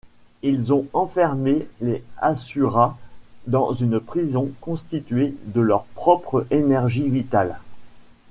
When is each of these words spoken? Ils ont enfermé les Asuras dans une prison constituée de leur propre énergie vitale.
Ils 0.41 0.73
ont 0.73 0.87
enfermé 0.93 1.67
les 1.79 2.03
Asuras 2.17 2.97
dans 3.45 3.71
une 3.71 3.99
prison 3.99 4.49
constituée 4.59 5.35
de 5.45 5.61
leur 5.61 5.83
propre 5.93 6.47
énergie 6.49 7.07
vitale. 7.07 7.59